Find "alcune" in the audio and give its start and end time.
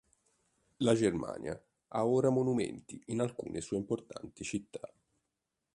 3.19-3.61